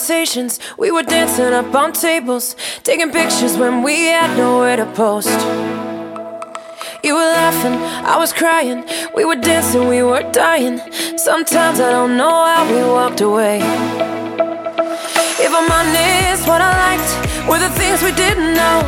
[0.00, 5.38] Conversations, we were dancing up on tables, taking pictures when we had nowhere to post.
[7.04, 7.76] You were laughing,
[8.08, 8.82] I was crying,
[9.14, 10.80] we were dancing, we were dying.
[11.18, 13.58] Sometimes I don't know how we walked away.
[15.46, 17.10] If I'm honest, what I liked
[17.46, 18.80] were the things we didn't know.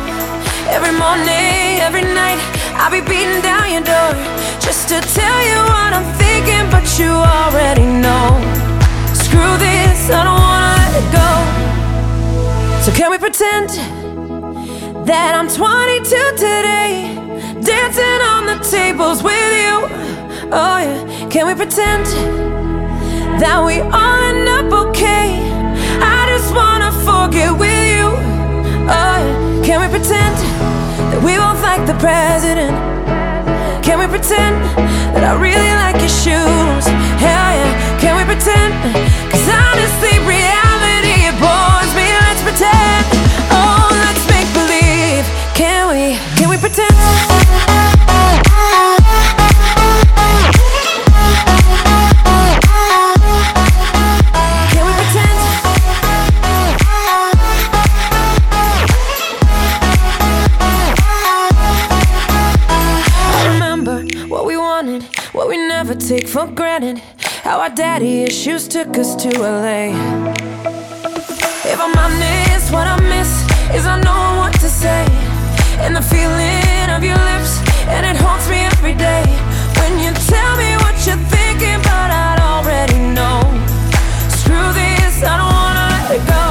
[0.73, 2.41] Every morning, every night,
[2.81, 4.11] I'll be beating down your door
[4.65, 8.33] just to tell you what I'm thinking, but you already know.
[9.13, 10.52] Screw this, I don't wanna
[10.93, 11.29] let go.
[12.83, 13.69] So can we pretend
[15.09, 16.05] that I'm 22
[16.37, 17.17] today,
[17.61, 19.75] dancing on the tables with you?
[20.53, 22.05] Oh yeah, can we pretend
[23.41, 25.41] that we all end up okay?
[25.97, 28.13] I just wanna forget with you.
[28.85, 30.35] Oh yeah, can we pretend
[31.09, 32.77] that we both like the president?
[33.83, 34.61] Can we pretend
[35.15, 36.85] that I really like your shoes?
[37.17, 38.71] Hell yeah, can we pretend?
[39.31, 40.62] Cause honestly, reality
[42.53, 43.05] pretend.
[43.49, 45.25] Oh, let's make believe.
[45.55, 46.17] Can we?
[46.37, 46.93] Can we pretend?
[54.71, 55.39] Can we pretend?
[63.53, 67.01] Remember what we wanted, what we never take for granted
[67.43, 70.52] how our daddy issues took us to LA.
[75.83, 77.59] And the feeling of your lips,
[77.91, 79.23] and it haunts me every day.
[79.79, 83.43] When you tell me what you're thinking, but I'd already know.
[84.39, 86.47] Screw this, I don't wanna let it go.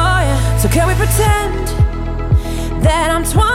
[0.00, 1.66] Oh yeah, so can we pretend
[2.86, 3.45] that I'm 22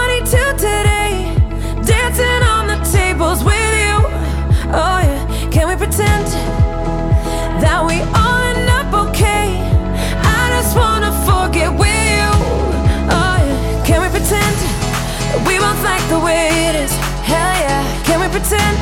[18.31, 18.77] pretend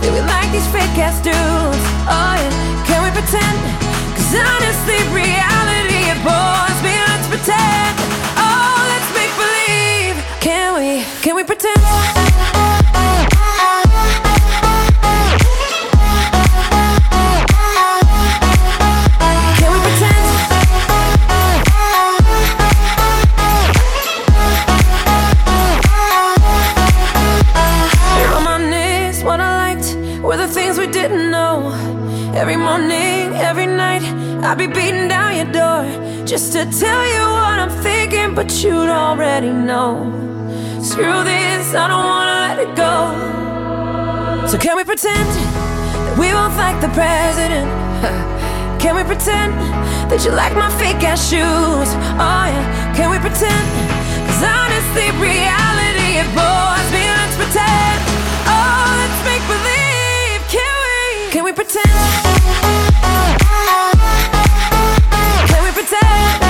[0.00, 1.84] that we like these fake ass dudes?
[2.08, 2.48] Oh yeah,
[2.88, 3.56] can we pretend?
[4.16, 6.96] Cause honestly, reality it bores me.
[7.04, 7.92] Let's pretend.
[8.40, 10.16] Oh, let's make believe.
[10.40, 11.04] Can we?
[11.20, 12.75] Can we pretend?
[41.76, 44.48] I don't wanna let it go.
[44.48, 47.68] So, can we pretend that we both like the president?
[48.80, 49.52] Can we pretend
[50.10, 51.90] that you like my fake ass shoes?
[52.22, 53.66] Oh, yeah, can we pretend?
[54.28, 57.02] Cause honestly, reality, it bores me.
[57.08, 57.98] Let's pretend.
[58.46, 60.40] Oh, let's make believe.
[60.52, 61.32] Can we?
[61.32, 61.86] Can we pretend?
[65.56, 66.45] You've been running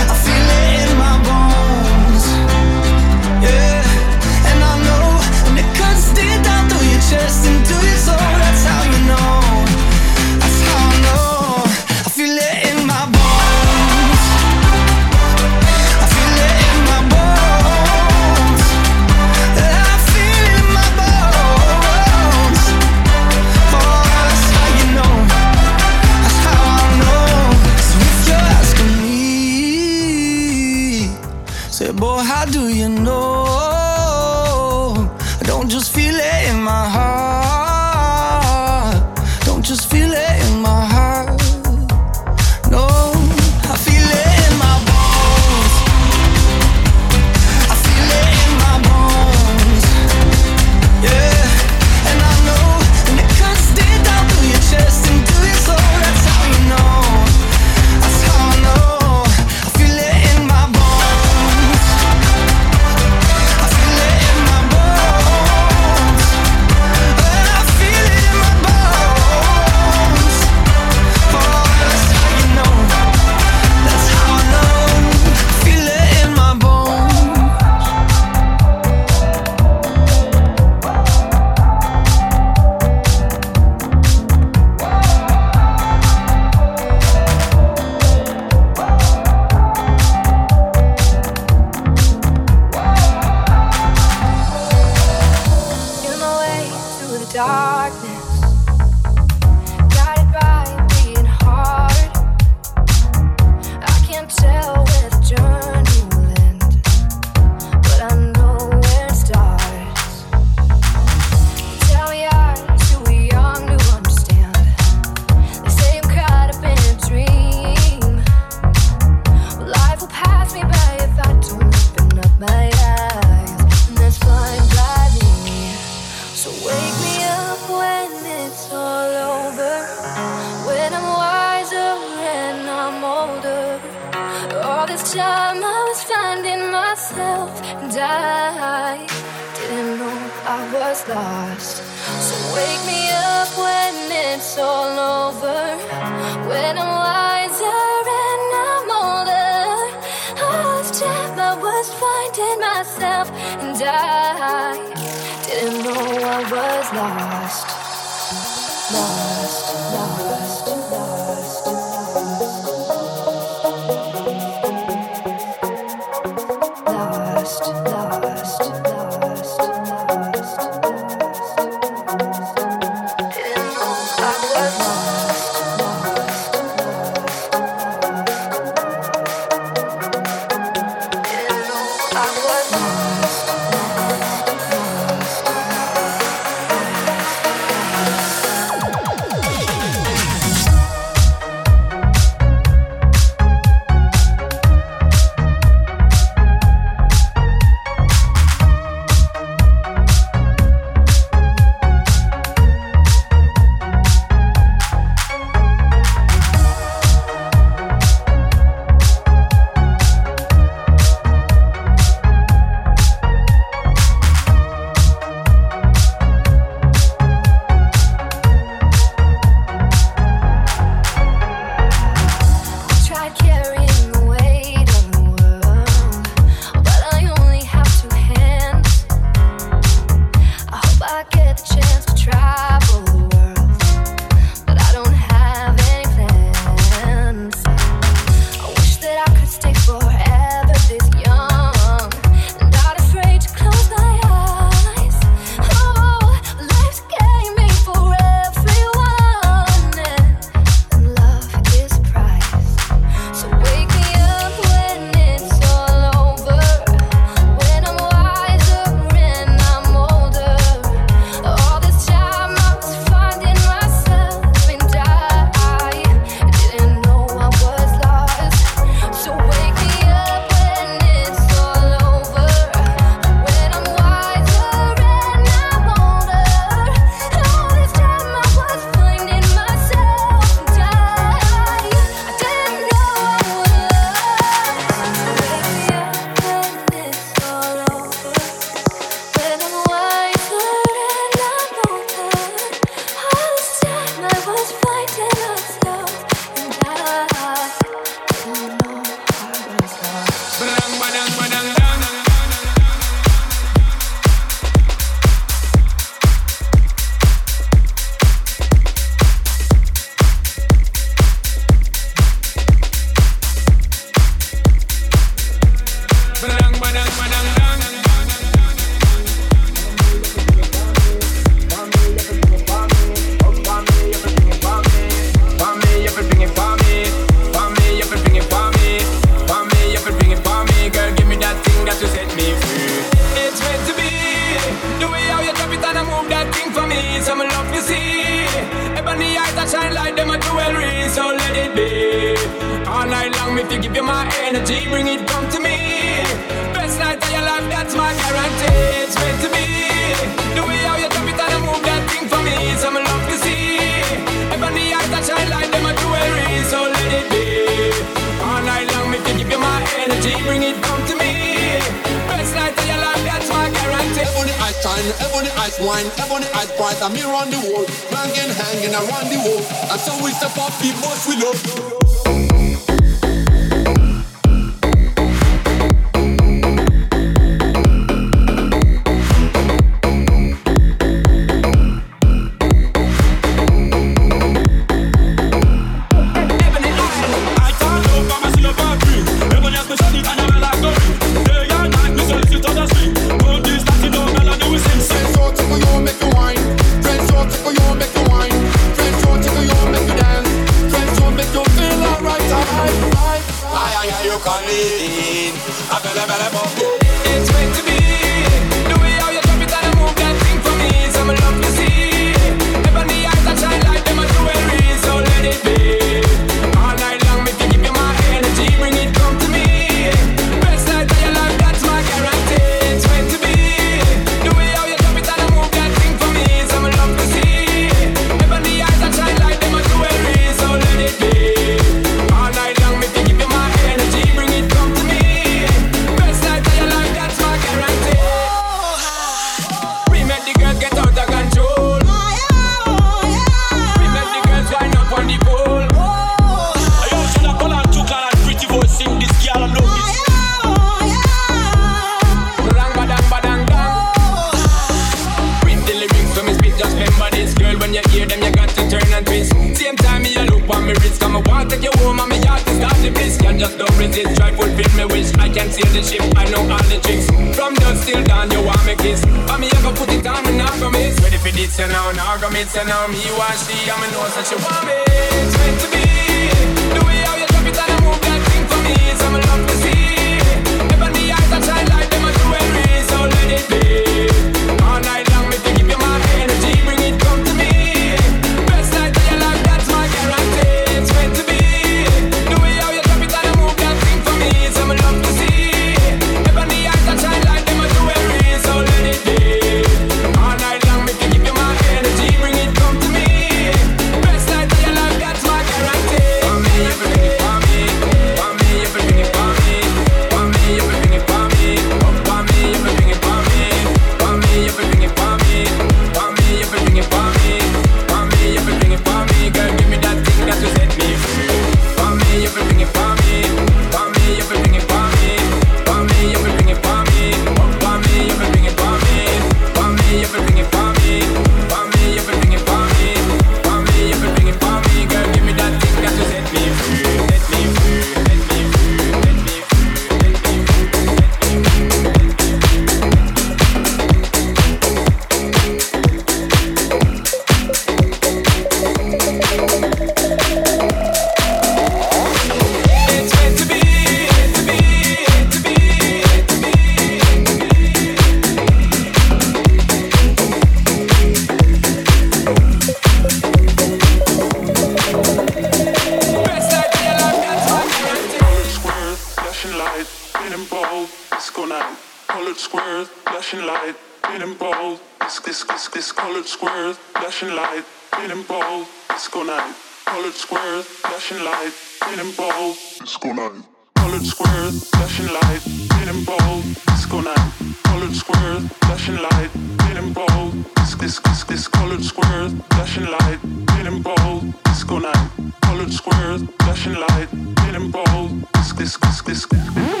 [578.21, 579.73] feeling bold, disco night.
[580.05, 581.71] Colored squares, flashing light,
[582.05, 583.63] feeling bold, disco night.
[583.95, 587.51] Colored squares, flashing light, feeling bold, disco night.
[587.83, 589.49] Colored squares, flashing light,
[589.81, 591.67] feeling bold, this this this.
[591.67, 593.39] Colored squares, flashing light,
[593.71, 595.29] feeling bold, disco night.
[595.61, 597.29] Colored squares, flashing light,
[597.61, 600.00] feeling bold, this this this this.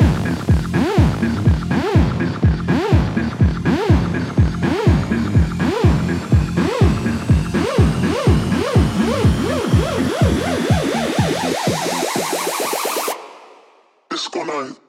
[14.51, 14.80] night.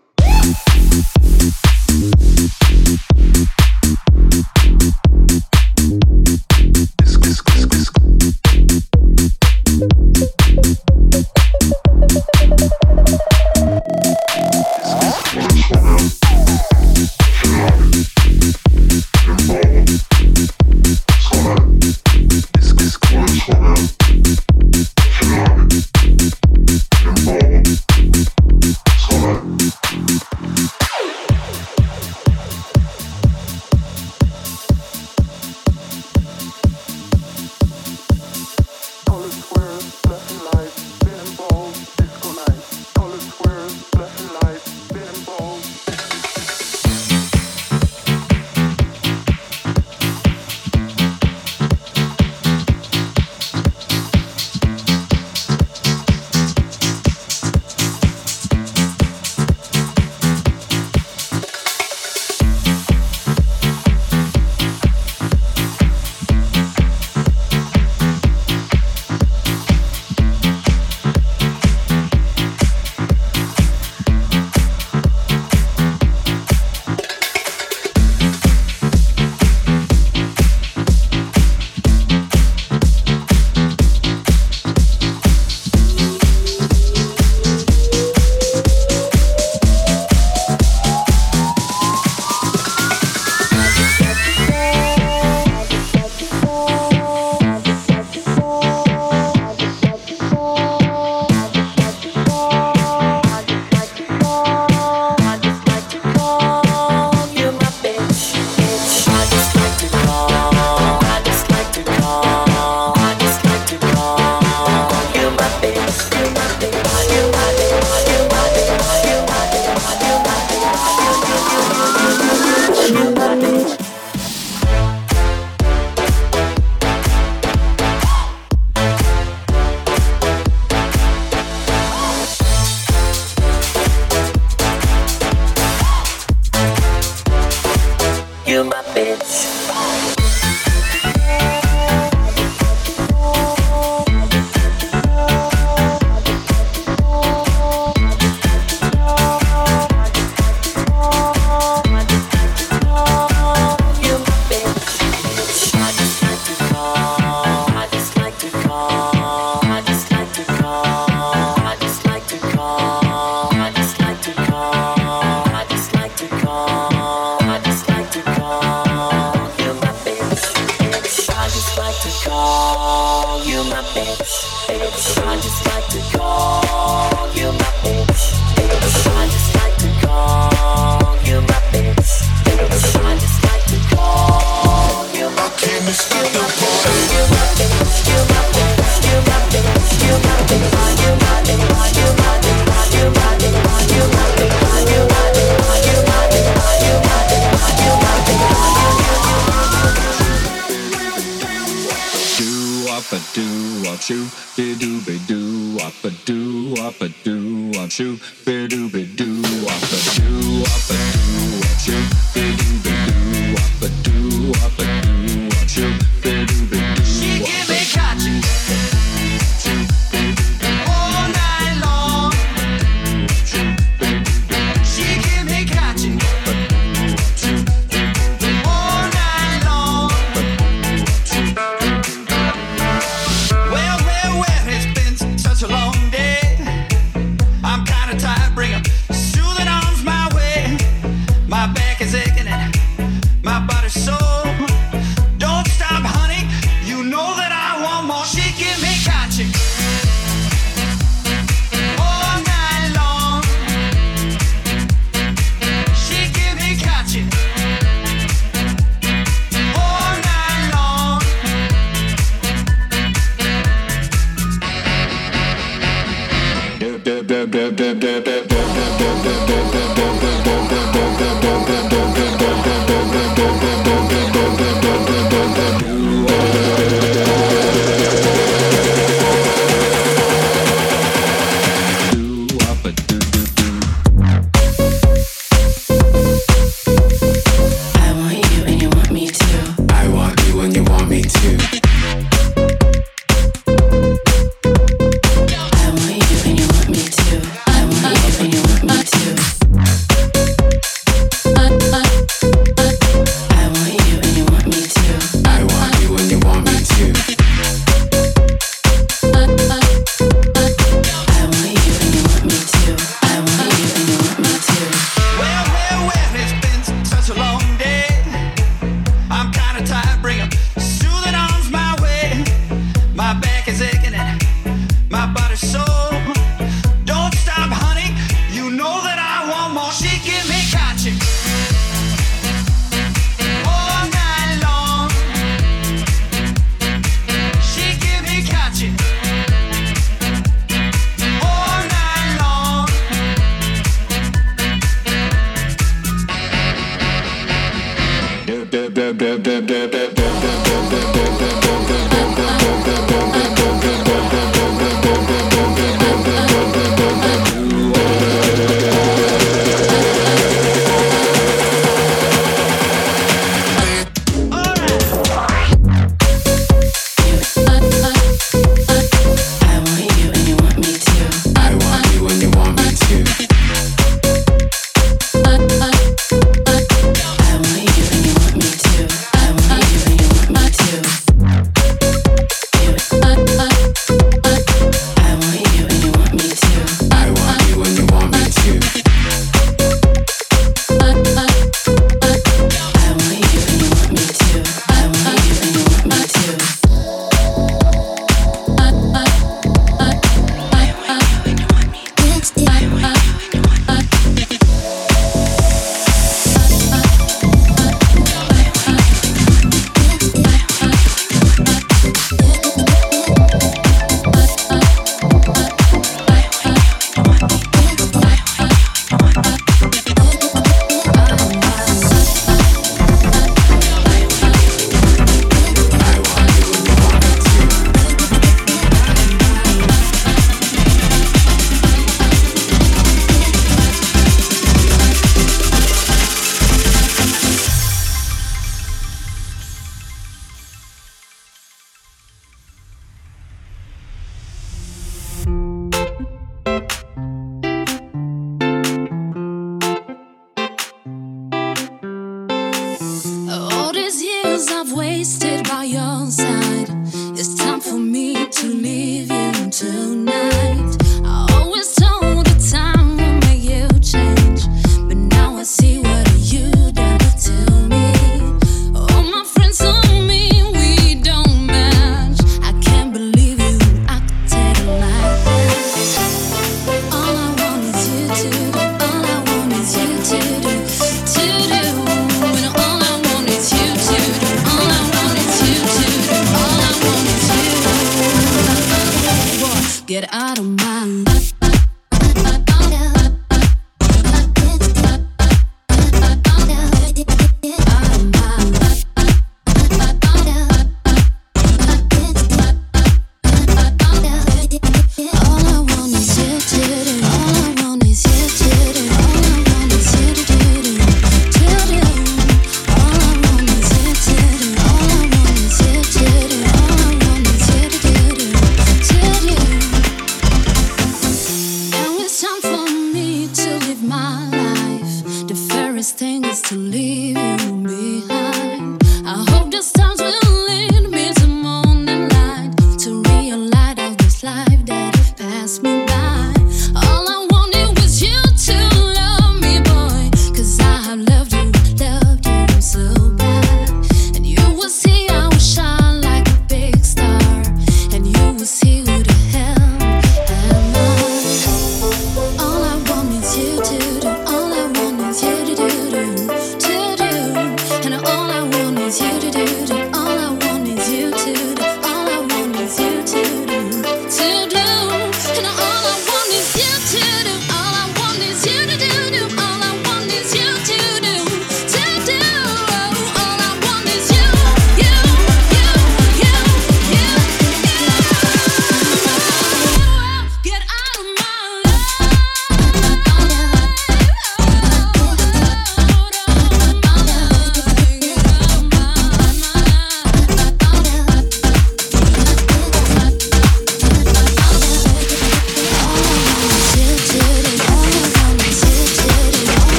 [453.92, 456.41] all these years I've wasted by yours.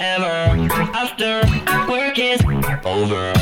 [0.00, 1.40] ever after
[1.88, 2.40] work is
[2.84, 3.32] over.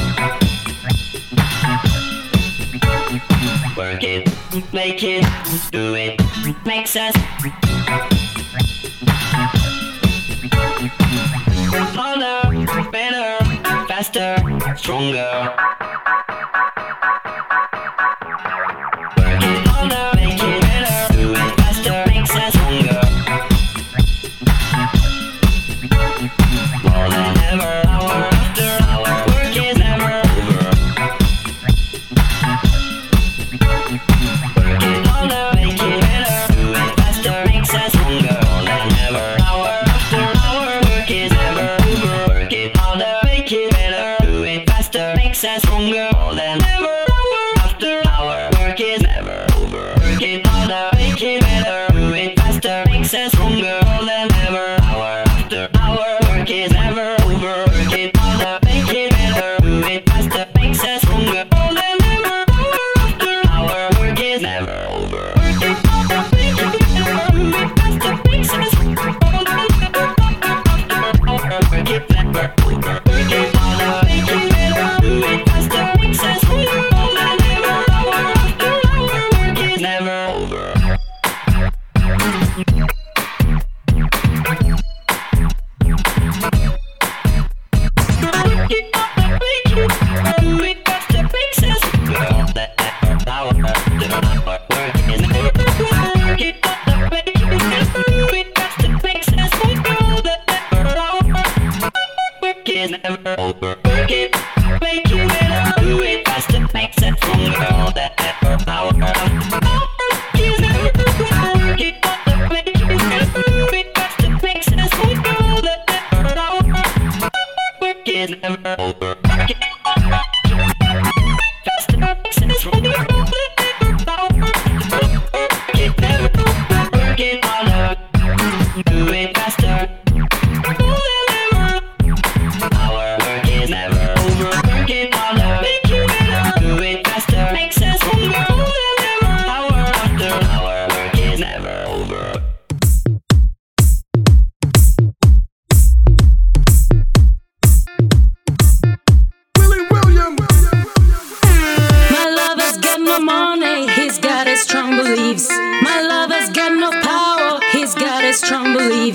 [3.77, 4.33] Work it,
[4.73, 5.25] make it,
[5.71, 6.21] do it,
[6.65, 7.15] makes us
[11.97, 13.45] harder, better,
[13.87, 14.37] faster,
[14.77, 15.55] stronger.
[19.17, 20.28] Work it harder.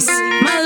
[0.06, 0.63] My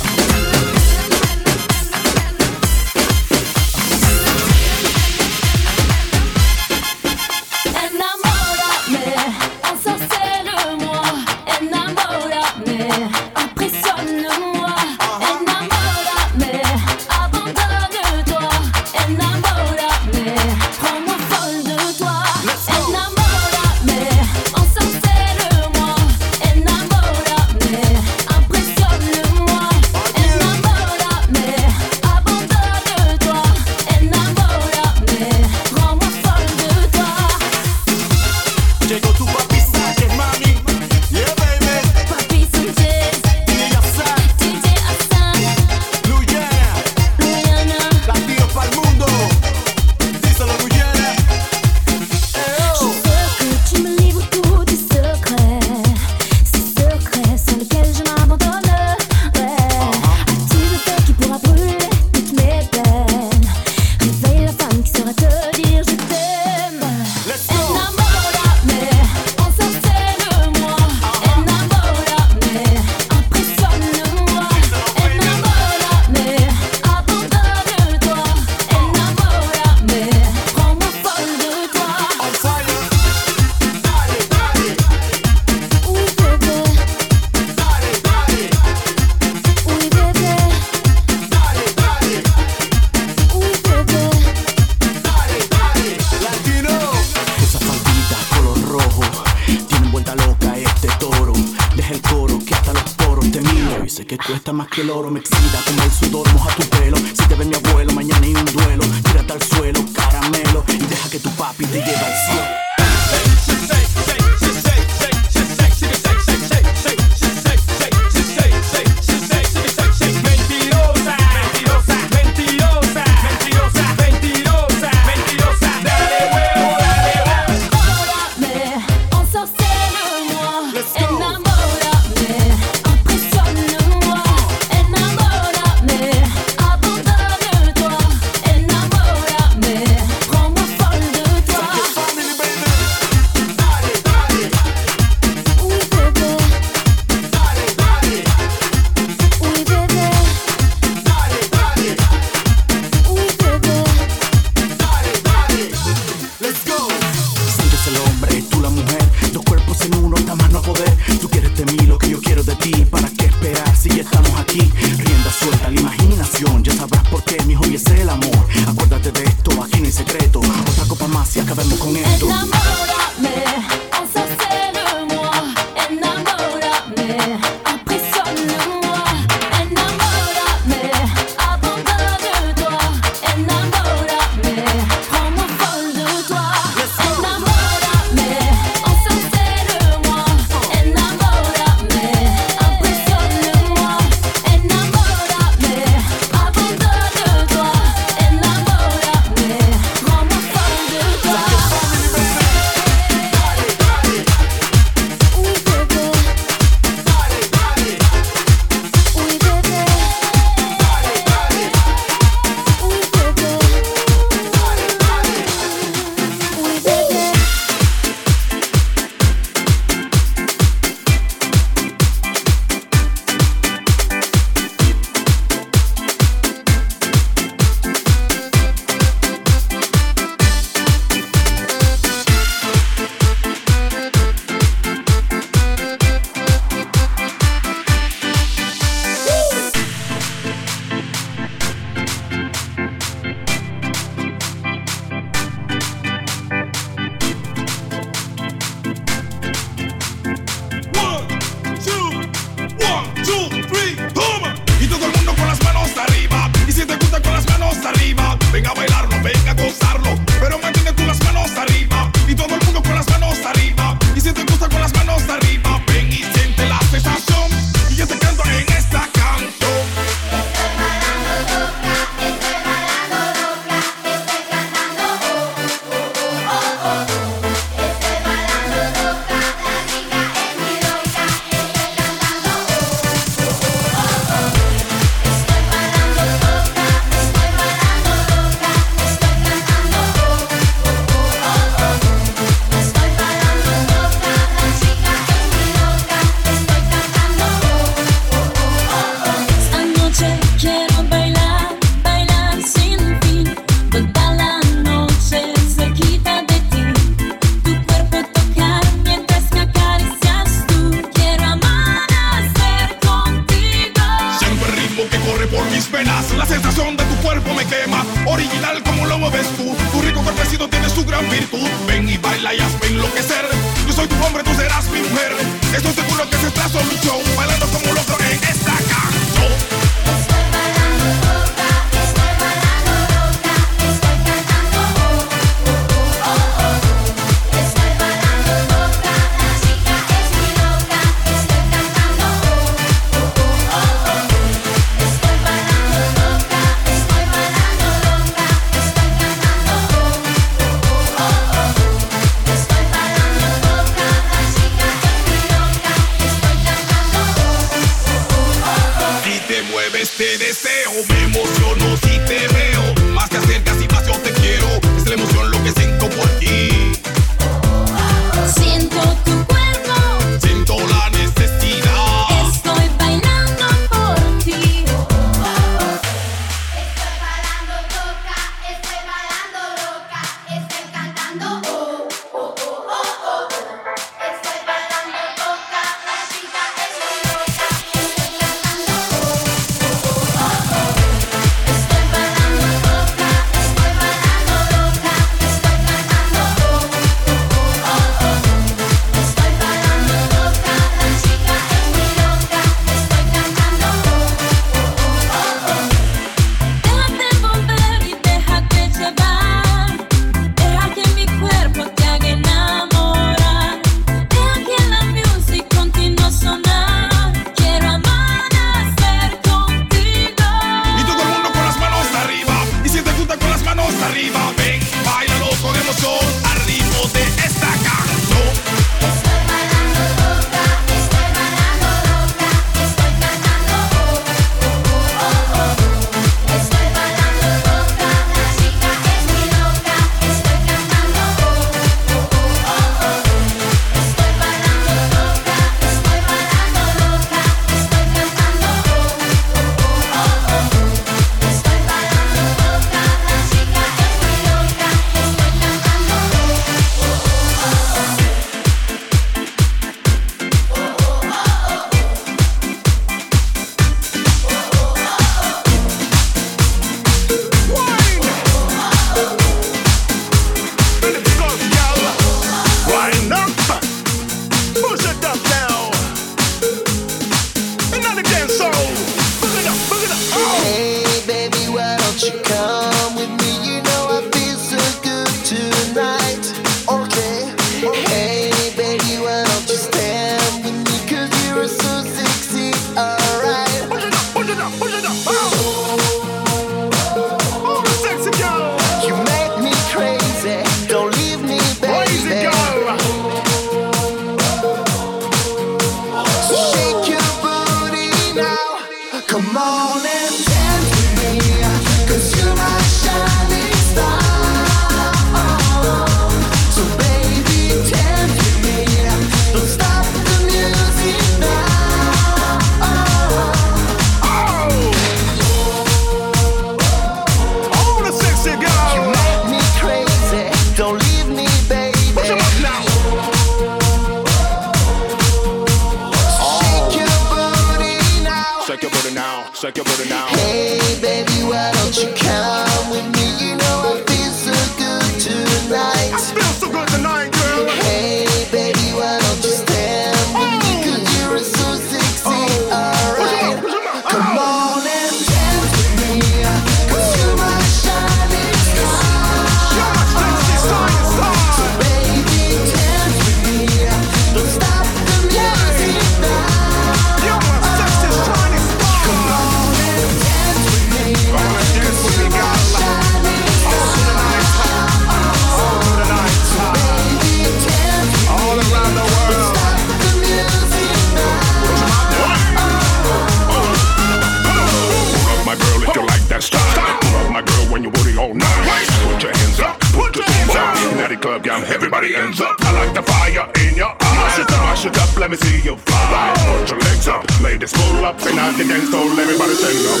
[591.96, 592.56] everybody hands up.
[592.60, 593.98] I like the fire in your eyes.
[594.00, 596.34] Mash it up, mash it up, let me see you fly.
[596.58, 600.00] Put your legs up, ladies pull up, and I the dance, do everybody sing up.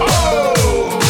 [0.00, 1.05] Oh, oh.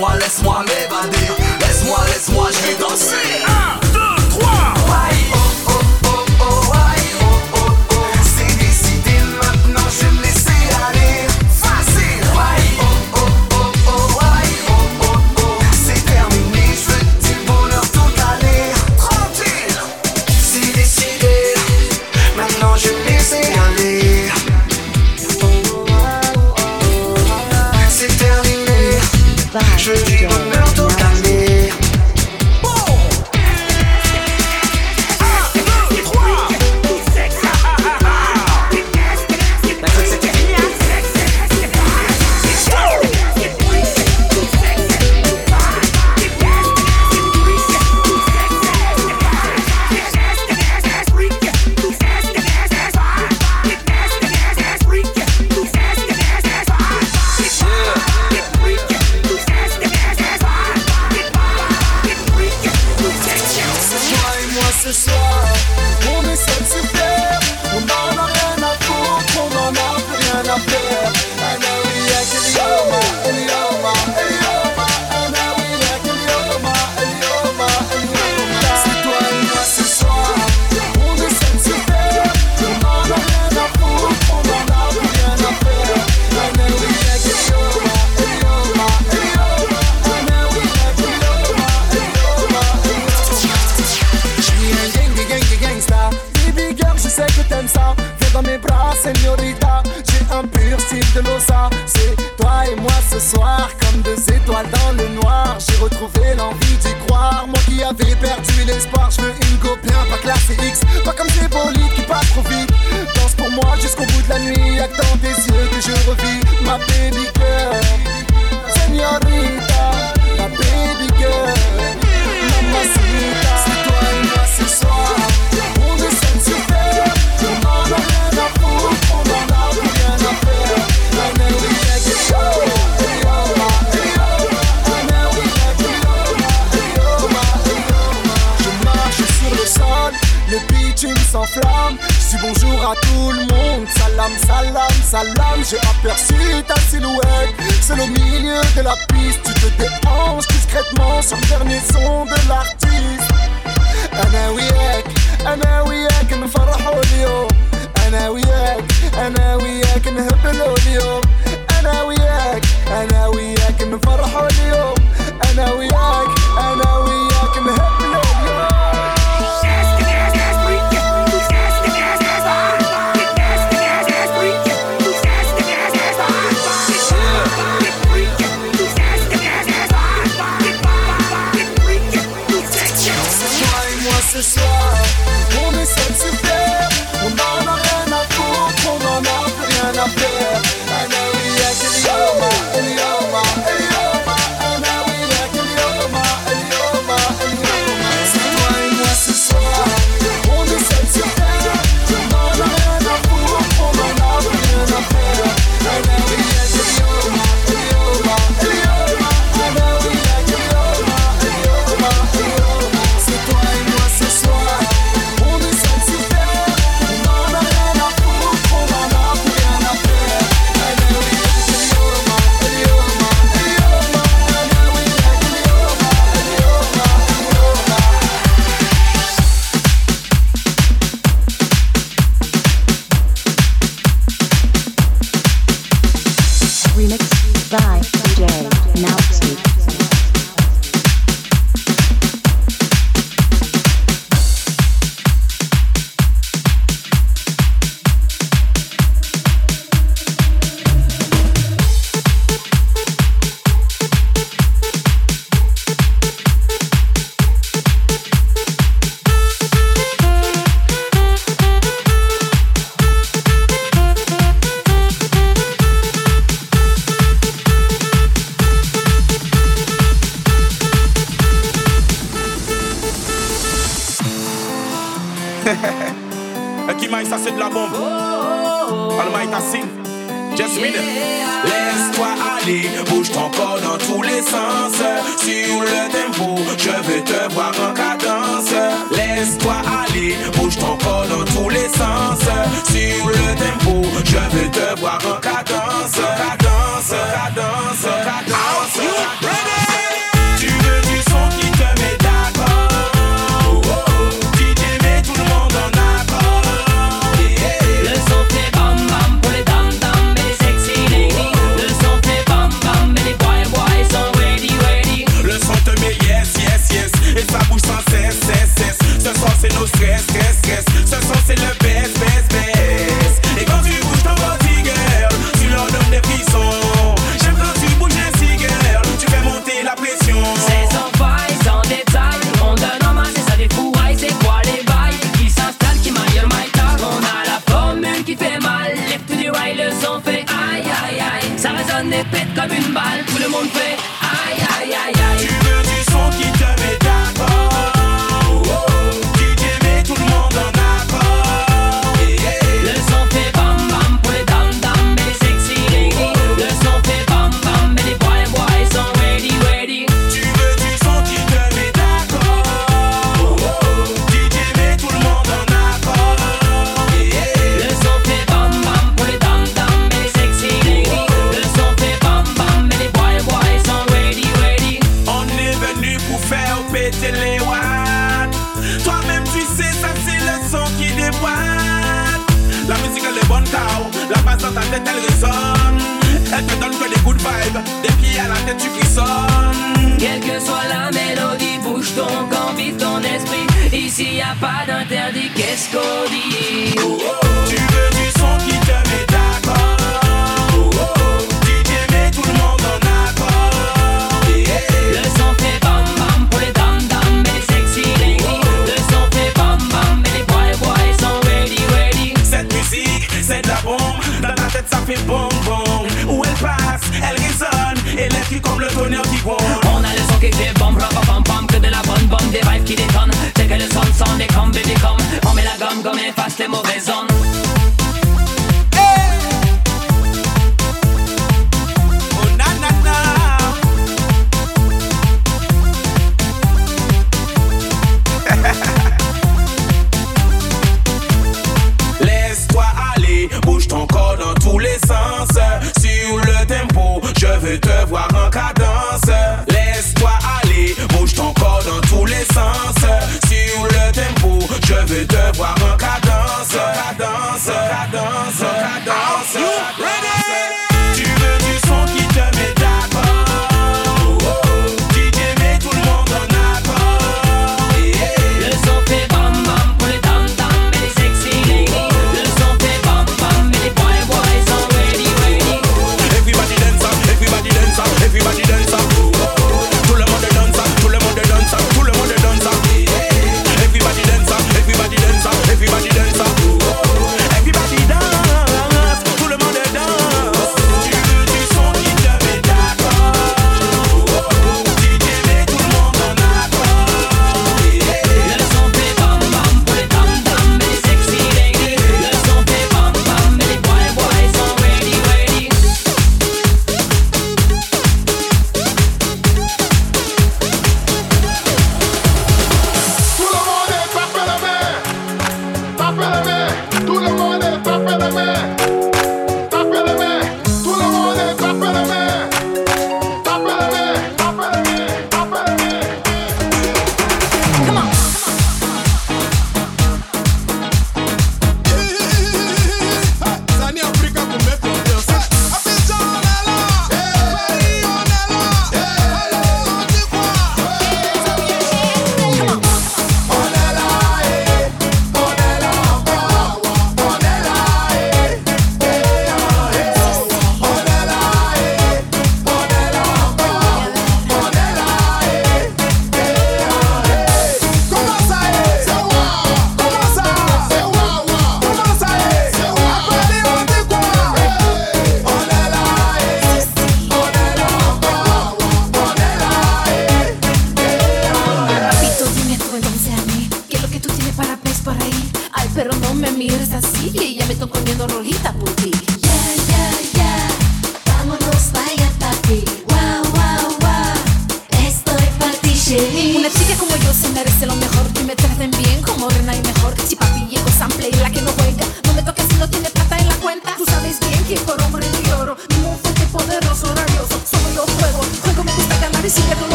[0.00, 1.28] laisse-moi, laisse-moi m'évader.
[1.60, 3.16] Laisse-moi, laisse-moi, je vais danser.
[3.46, 4.50] 1, 2, 3,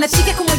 [0.00, 0.49] Una chica como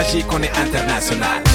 [0.00, 1.49] Mágico Internacional.